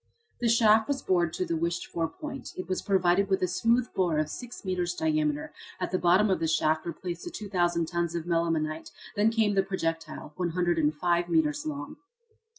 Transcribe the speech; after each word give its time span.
The 0.39 0.49
shaft 0.49 0.87
was 0.87 1.03
bored 1.03 1.31
to 1.33 1.45
the 1.45 1.55
wished 1.55 1.85
for 1.85 2.07
point. 2.07 2.53
It 2.57 2.67
was 2.67 2.81
provided 2.81 3.29
with 3.29 3.43
a 3.43 3.47
smooth 3.47 3.87
bore 3.93 4.17
of 4.17 4.31
six 4.31 4.65
metres 4.65 4.95
diameter. 4.95 5.53
At 5.79 5.91
the 5.91 5.99
bottom 5.99 6.31
of 6.31 6.39
the 6.39 6.47
shaft 6.47 6.85
were 6.87 6.91
placed 6.93 7.23
the 7.23 7.29
2,000 7.29 7.85
tons 7.87 8.15
of 8.15 8.25
melimelonite; 8.25 8.89
then 9.15 9.29
came 9.29 9.53
the 9.53 9.61
projectile 9.61 10.33
105 10.37 11.29
metres 11.29 11.67
long. 11.67 11.97